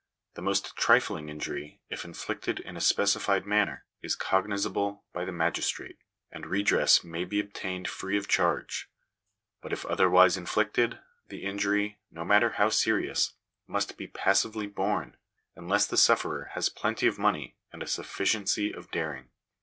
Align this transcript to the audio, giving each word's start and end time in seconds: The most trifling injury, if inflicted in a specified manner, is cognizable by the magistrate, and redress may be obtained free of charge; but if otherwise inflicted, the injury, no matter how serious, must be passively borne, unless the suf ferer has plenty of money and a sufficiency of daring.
The 0.33 0.41
most 0.41 0.75
trifling 0.75 1.29
injury, 1.29 1.79
if 1.91 2.03
inflicted 2.03 2.59
in 2.59 2.75
a 2.75 2.81
specified 2.81 3.45
manner, 3.45 3.85
is 4.01 4.15
cognizable 4.15 5.05
by 5.13 5.25
the 5.25 5.31
magistrate, 5.31 5.99
and 6.31 6.47
redress 6.47 7.03
may 7.03 7.23
be 7.23 7.39
obtained 7.39 7.87
free 7.87 8.17
of 8.17 8.27
charge; 8.27 8.89
but 9.61 9.71
if 9.71 9.85
otherwise 9.85 10.37
inflicted, 10.37 10.97
the 11.27 11.43
injury, 11.43 11.99
no 12.09 12.25
matter 12.25 12.53
how 12.53 12.69
serious, 12.69 13.35
must 13.67 13.95
be 13.95 14.07
passively 14.07 14.65
borne, 14.65 15.17
unless 15.55 15.85
the 15.85 15.97
suf 15.97 16.23
ferer 16.23 16.49
has 16.53 16.67
plenty 16.67 17.05
of 17.05 17.19
money 17.19 17.55
and 17.71 17.83
a 17.83 17.87
sufficiency 17.87 18.73
of 18.73 18.89
daring. 18.89 19.29